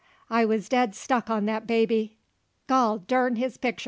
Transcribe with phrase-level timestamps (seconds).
[0.31, 2.17] I wuz dead stuck on that baby
[2.65, 3.79] gol durn his pictur'!